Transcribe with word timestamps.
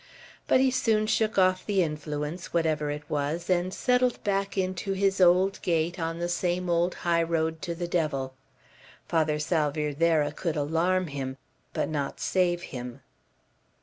But 0.47 0.59
he 0.59 0.71
soon 0.71 1.05
shook 1.05 1.37
off 1.37 1.63
the 1.63 1.83
influence, 1.83 2.51
whatever 2.51 2.89
it 2.89 3.07
was, 3.07 3.51
and 3.51 3.71
settled 3.71 4.23
back 4.23 4.57
into 4.57 4.93
his 4.93 5.21
old 5.21 5.61
gait 5.61 5.99
on 5.99 6.17
the 6.17 6.27
same 6.27 6.71
old 6.71 6.95
high 7.05 7.21
road 7.21 7.61
to 7.61 7.75
the 7.75 7.87
devil. 7.87 8.33
Father 9.07 9.37
Salvierderra 9.37 10.31
could 10.31 10.55
alarm 10.55 11.05
him, 11.05 11.37
but 11.71 11.87
not 11.87 12.19
save 12.19 12.63
him. 12.63 13.01